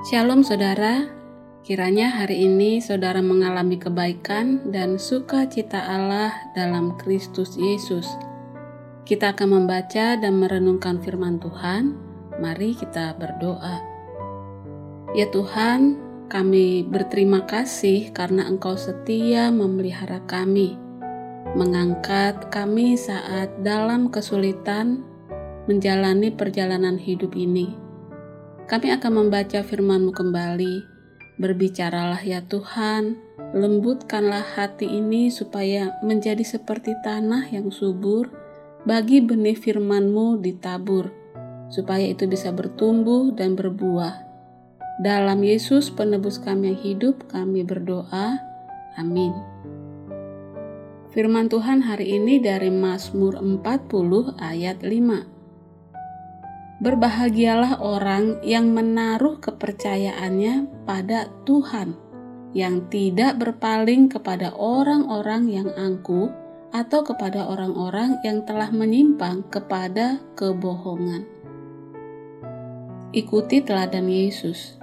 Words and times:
Shalom 0.00 0.40
saudara, 0.40 1.12
kiranya 1.60 2.08
hari 2.08 2.48
ini 2.48 2.80
saudara 2.80 3.20
mengalami 3.20 3.76
kebaikan 3.76 4.72
dan 4.72 4.96
sukacita 4.96 5.76
Allah 5.76 6.32
dalam 6.56 6.96
Kristus 6.96 7.52
Yesus. 7.60 8.08
Kita 9.04 9.36
akan 9.36 9.60
membaca 9.60 10.16
dan 10.16 10.40
merenungkan 10.40 11.04
firman 11.04 11.36
Tuhan. 11.36 12.00
Mari 12.40 12.80
kita 12.80 13.12
berdoa. 13.20 13.76
Ya 15.12 15.28
Tuhan, 15.28 16.00
kami 16.32 16.88
berterima 16.88 17.44
kasih 17.44 18.08
karena 18.16 18.48
Engkau 18.48 18.80
setia 18.80 19.52
memelihara 19.52 20.24
kami, 20.24 20.80
mengangkat 21.52 22.48
kami 22.48 22.96
saat 22.96 23.52
dalam 23.60 24.08
kesulitan 24.08 25.04
menjalani 25.68 26.32
perjalanan 26.32 26.96
hidup 26.96 27.36
ini 27.36 27.89
kami 28.70 28.94
akan 28.94 29.26
membaca 29.26 29.66
firman-Mu 29.66 30.14
kembali. 30.14 30.86
Berbicaralah 31.42 32.22
ya 32.22 32.38
Tuhan, 32.46 33.18
lembutkanlah 33.50 34.46
hati 34.54 34.86
ini 34.86 35.26
supaya 35.26 35.98
menjadi 36.06 36.46
seperti 36.46 36.94
tanah 37.02 37.50
yang 37.50 37.74
subur 37.74 38.30
bagi 38.86 39.18
benih 39.26 39.58
firman-Mu 39.58 40.38
ditabur, 40.38 41.10
supaya 41.66 42.06
itu 42.06 42.30
bisa 42.30 42.54
bertumbuh 42.54 43.34
dan 43.34 43.58
berbuah. 43.58 44.22
Dalam 45.02 45.42
Yesus 45.42 45.90
penebus 45.90 46.38
kami 46.38 46.70
yang 46.70 46.78
hidup, 46.78 47.26
kami 47.26 47.66
berdoa. 47.66 48.38
Amin. 48.94 49.34
Firman 51.10 51.50
Tuhan 51.50 51.82
hari 51.82 52.22
ini 52.22 52.38
dari 52.38 52.70
Mazmur 52.70 53.34
40 53.34 54.38
ayat 54.38 54.78
5. 54.86 55.39
Berbahagialah 56.80 57.84
orang 57.84 58.40
yang 58.40 58.72
menaruh 58.72 59.36
kepercayaannya 59.36 60.88
pada 60.88 61.28
Tuhan, 61.44 61.92
yang 62.56 62.88
tidak 62.88 63.36
berpaling 63.36 64.08
kepada 64.08 64.56
orang-orang 64.56 65.44
yang 65.52 65.68
angkuh 65.76 66.32
atau 66.72 67.04
kepada 67.04 67.44
orang-orang 67.44 68.16
yang 68.24 68.48
telah 68.48 68.72
menyimpang 68.72 69.44
kepada 69.52 70.24
kebohongan. 70.40 71.28
Ikuti 73.12 73.60
teladan 73.60 74.08
Yesus. 74.08 74.80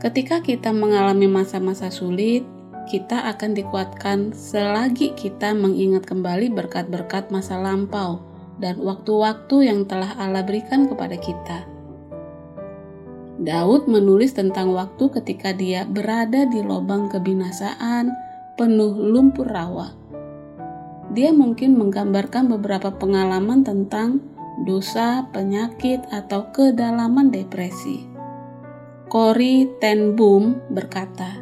Ketika 0.00 0.40
kita 0.40 0.72
mengalami 0.72 1.28
masa-masa 1.28 1.92
sulit, 1.92 2.48
kita 2.88 3.28
akan 3.28 3.52
dikuatkan 3.52 4.32
selagi 4.32 5.12
kita 5.12 5.52
mengingat 5.52 6.08
kembali 6.08 6.48
berkat-berkat 6.48 7.28
masa 7.28 7.60
lampau 7.60 8.35
dan 8.56 8.80
waktu-waktu 8.80 9.68
yang 9.68 9.84
telah 9.84 10.16
Allah 10.16 10.44
berikan 10.44 10.88
kepada 10.88 11.16
kita. 11.20 11.68
Daud 13.36 13.84
menulis 13.84 14.32
tentang 14.32 14.72
waktu 14.72 15.12
ketika 15.20 15.52
dia 15.52 15.84
berada 15.84 16.48
di 16.48 16.64
lubang 16.64 17.12
kebinasaan 17.12 18.08
penuh 18.56 18.96
lumpur 18.96 19.44
rawa. 19.44 19.92
Dia 21.12 21.36
mungkin 21.36 21.76
menggambarkan 21.76 22.48
beberapa 22.56 22.96
pengalaman 22.96 23.60
tentang 23.60 24.24
dosa, 24.64 25.28
penyakit, 25.36 26.00
atau 26.08 26.48
kedalaman 26.48 27.28
depresi. 27.28 28.08
Cory 29.12 29.68
Ten 29.78 30.16
Boom 30.16 30.56
berkata, 30.72 31.36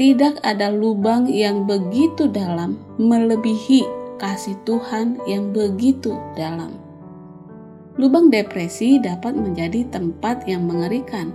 "Tidak 0.00 0.40
ada 0.40 0.72
lubang 0.72 1.28
yang 1.28 1.68
begitu 1.68 2.26
dalam 2.26 2.80
melebihi 2.96 4.01
kasih 4.22 4.54
Tuhan 4.62 5.18
yang 5.26 5.50
begitu 5.50 6.14
dalam. 6.38 6.78
Lubang 7.98 8.30
depresi 8.30 9.02
dapat 9.02 9.34
menjadi 9.34 9.82
tempat 9.90 10.46
yang 10.46 10.62
mengerikan. 10.62 11.34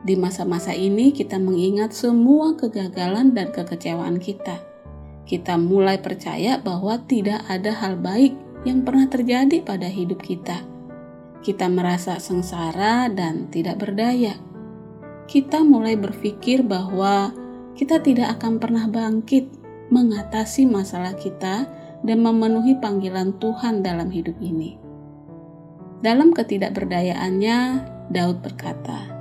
Di 0.00 0.16
masa-masa 0.16 0.72
ini, 0.72 1.12
kita 1.12 1.36
mengingat 1.36 1.92
semua 1.92 2.56
kegagalan 2.56 3.36
dan 3.36 3.52
kekecewaan 3.52 4.16
kita. 4.16 4.64
Kita 5.28 5.60
mulai 5.60 6.00
percaya 6.00 6.56
bahwa 6.56 6.96
tidak 7.04 7.44
ada 7.52 7.76
hal 7.76 8.00
baik 8.00 8.32
yang 8.64 8.82
pernah 8.82 9.06
terjadi 9.12 9.60
pada 9.60 9.86
hidup 9.86 10.24
kita. 10.24 10.64
Kita 11.44 11.68
merasa 11.68 12.16
sengsara 12.16 13.12
dan 13.12 13.52
tidak 13.52 13.78
berdaya. 13.78 14.34
Kita 15.28 15.62
mulai 15.62 15.94
berpikir 15.98 16.64
bahwa 16.64 17.30
kita 17.76 18.00
tidak 18.00 18.40
akan 18.40 18.58
pernah 18.58 18.86
bangkit 18.88 19.50
mengatasi 19.90 20.66
masalah 20.66 21.14
kita 21.14 21.66
dan 22.02 22.20
memenuhi 22.20 22.76
panggilan 22.76 23.36
Tuhan 23.40 23.80
dalam 23.80 24.12
hidup 24.12 24.36
ini. 24.42 24.76
Dalam 26.04 26.36
ketidakberdayaannya, 26.36 27.58
Daud 28.12 28.44
berkata, 28.44 29.16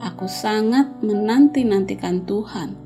Aku 0.00 0.28
sangat 0.28 1.00
menanti-nantikan 1.00 2.24
Tuhan. 2.24 2.76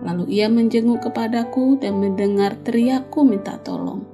Lalu 0.00 0.30
ia 0.30 0.46
menjenguk 0.48 1.10
kepadaku 1.10 1.76
dan 1.80 2.00
mendengar 2.00 2.56
teriakku 2.64 3.24
minta 3.26 3.58
tolong. 3.60 4.04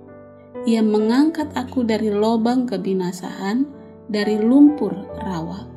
Ia 0.65 0.81
mengangkat 0.81 1.53
aku 1.53 1.85
dari 1.85 2.09
lubang 2.09 2.65
kebinasaan, 2.65 3.69
dari 4.09 4.41
lumpur 4.41 4.97
rawa. 5.21 5.69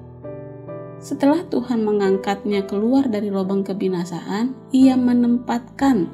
Setelah 0.98 1.46
Tuhan 1.46 1.86
mengangkatnya 1.86 2.66
keluar 2.66 3.06
dari 3.06 3.30
lubang 3.30 3.62
kebinasaan, 3.62 4.56
ia 4.74 4.98
menempatkan 4.98 6.10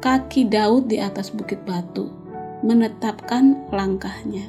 kaki 0.00 0.46
Daud 0.46 0.92
di 0.92 1.00
atas 1.00 1.32
bukit 1.32 1.64
batu, 1.64 2.12
menetapkan 2.60 3.68
langkahnya. 3.72 4.48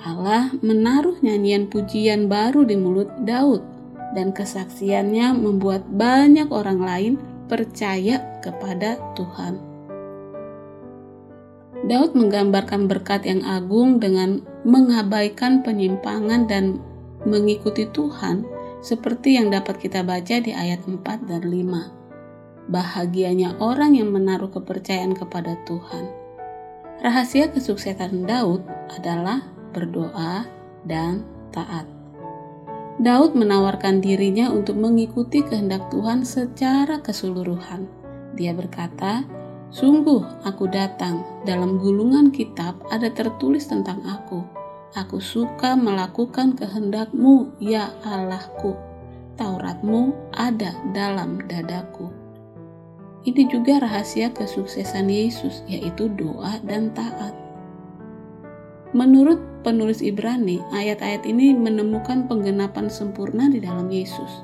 Allah 0.00 0.48
menaruh 0.64 1.20
nyanyian 1.20 1.68
pujian 1.68 2.30
baru 2.30 2.64
di 2.64 2.76
mulut 2.78 3.10
Daud, 3.26 3.60
dan 4.16 4.32
kesaksiannya 4.32 5.36
membuat 5.36 5.86
banyak 5.86 6.48
orang 6.50 6.80
lain 6.80 7.12
percaya 7.46 8.22
kepada 8.40 8.96
Tuhan. 9.14 9.60
Daud 11.80 12.12
menggambarkan 12.12 12.86
berkat 12.86 13.24
yang 13.24 13.40
agung 13.44 13.98
dengan 13.98 14.44
mengabaikan 14.68 15.64
penyimpangan 15.64 16.44
dan 16.44 16.76
mengikuti 17.24 17.88
Tuhan 17.88 18.44
seperti 18.84 19.36
yang 19.36 19.52
dapat 19.52 19.80
kita 19.80 20.04
baca 20.04 20.40
di 20.40 20.52
ayat 20.52 20.84
4 20.84 21.28
dan 21.28 21.44
5 21.44 21.99
bahagianya 22.70 23.58
orang 23.58 23.98
yang 23.98 24.14
menaruh 24.14 24.48
kepercayaan 24.48 25.18
kepada 25.18 25.58
Tuhan. 25.66 26.06
Rahasia 27.02 27.50
kesuksesan 27.50 28.24
Daud 28.24 28.62
adalah 28.94 29.42
berdoa 29.74 30.46
dan 30.86 31.26
taat. 31.50 31.84
Daud 33.00 33.32
menawarkan 33.32 34.04
dirinya 34.04 34.52
untuk 34.52 34.76
mengikuti 34.76 35.40
kehendak 35.40 35.88
Tuhan 35.88 36.22
secara 36.22 37.00
keseluruhan. 37.00 37.88
Dia 38.36 38.52
berkata, 38.52 39.24
"Sungguh 39.72 40.20
aku 40.44 40.68
datang, 40.68 41.24
dalam 41.48 41.80
gulungan 41.80 42.28
kitab 42.28 42.76
ada 42.92 43.08
tertulis 43.08 43.64
tentang 43.64 44.04
aku. 44.04 44.44
Aku 44.92 45.16
suka 45.16 45.72
melakukan 45.80 46.52
kehendakmu, 46.52 47.56
ya 47.56 47.88
Allahku. 48.04 48.76
Tauratmu 49.40 50.12
ada 50.36 50.76
dalam 50.92 51.40
dadaku." 51.48 52.19
Ini 53.20 53.52
juga 53.52 53.84
rahasia 53.84 54.32
kesuksesan 54.32 55.12
Yesus, 55.12 55.60
yaitu 55.68 56.08
doa 56.16 56.56
dan 56.64 56.88
taat. 56.96 57.36
Menurut 58.96 59.38
penulis 59.60 60.00
Ibrani, 60.00 60.58
ayat-ayat 60.72 61.28
ini 61.28 61.52
menemukan 61.52 62.24
penggenapan 62.26 62.88
sempurna 62.88 63.52
di 63.52 63.60
dalam 63.60 63.92
Yesus. 63.92 64.42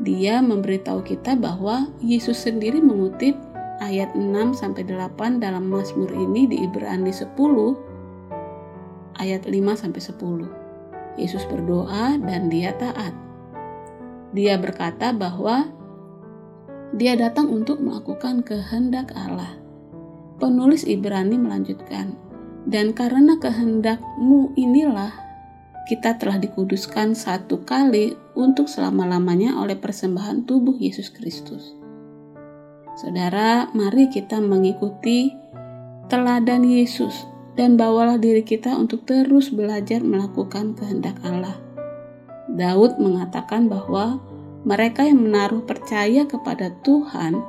Dia 0.00 0.40
memberitahu 0.40 1.04
kita 1.04 1.36
bahwa 1.36 1.86
Yesus 2.00 2.40
sendiri 2.40 2.80
mengutip 2.80 3.36
ayat 3.84 4.16
6 4.16 4.56
sampai 4.56 4.88
8 4.88 5.38
dalam 5.38 5.68
Mazmur 5.68 6.10
ini 6.16 6.48
di 6.48 6.64
Ibrani 6.64 7.12
10 7.12 7.28
ayat 9.20 9.44
5 9.44 9.52
sampai 9.76 10.00
10. 10.00 11.20
Yesus 11.20 11.44
berdoa 11.44 12.16
dan 12.18 12.48
dia 12.48 12.72
taat. 12.80 13.12
Dia 14.32 14.56
berkata 14.56 15.12
bahwa 15.12 15.68
dia 16.92 17.16
datang 17.16 17.48
untuk 17.48 17.80
melakukan 17.80 18.44
kehendak 18.44 19.12
Allah. 19.16 19.56
Penulis 20.36 20.84
Ibrani 20.84 21.40
melanjutkan, 21.40 22.12
dan 22.68 22.92
karena 22.92 23.40
kehendakmu 23.40 24.52
inilah 24.58 25.12
kita 25.88 26.14
telah 26.14 26.38
dikuduskan 26.38 27.16
satu 27.18 27.66
kali 27.66 28.14
untuk 28.38 28.70
selama-lamanya 28.70 29.58
oleh 29.58 29.74
persembahan 29.74 30.46
tubuh 30.46 30.78
Yesus 30.78 31.10
Kristus. 31.10 31.74
Saudara, 32.94 33.72
mari 33.72 34.12
kita 34.12 34.38
mengikuti 34.38 35.32
teladan 36.06 36.62
Yesus 36.62 37.26
dan 37.56 37.80
bawalah 37.80 38.20
diri 38.20 38.44
kita 38.44 38.72
untuk 38.76 39.08
terus 39.08 39.48
belajar 39.48 40.04
melakukan 40.04 40.76
kehendak 40.76 41.16
Allah. 41.24 41.56
Daud 42.52 43.00
mengatakan 43.00 43.66
bahwa 43.66 44.20
mereka 44.62 45.02
yang 45.02 45.26
menaruh 45.26 45.66
percaya 45.66 46.22
kepada 46.22 46.70
Tuhan 46.86 47.42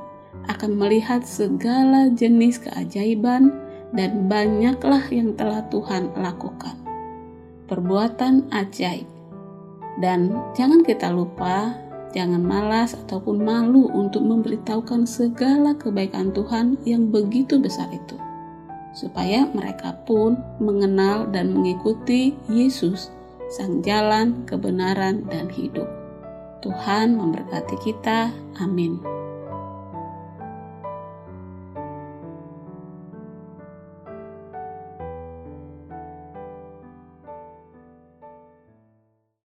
akan 0.49 0.71
melihat 0.73 1.21
segala 1.21 2.09
jenis 2.09 2.57
keajaiban 2.57 3.53
dan 3.93 4.25
banyaklah 4.25 5.05
yang 5.13 5.37
telah 5.37 5.61
Tuhan 5.69 6.09
lakukan. 6.17 6.73
Perbuatan 7.69 8.49
ajaib. 8.49 9.05
Dan 10.01 10.33
jangan 10.57 10.81
kita 10.81 11.13
lupa, 11.13 11.77
jangan 12.17 12.41
malas 12.41 12.97
ataupun 12.97 13.45
malu 13.45 13.93
untuk 13.93 14.25
memberitahukan 14.25 15.05
segala 15.05 15.77
kebaikan 15.77 16.33
Tuhan 16.33 16.81
yang 16.81 17.13
begitu 17.13 17.61
besar 17.61 17.93
itu. 17.93 18.17
Supaya 18.97 19.45
mereka 19.53 19.93
pun 20.09 20.37
mengenal 20.57 21.29
dan 21.29 21.53
mengikuti 21.53 22.33
Yesus, 22.49 23.13
Sang 23.53 23.85
Jalan, 23.85 24.49
Kebenaran, 24.49 25.29
dan 25.29 25.45
Hidup. 25.49 26.02
Tuhan 26.63 27.19
memberkati 27.19 27.75
kita. 27.83 28.31
Amin. 28.63 29.12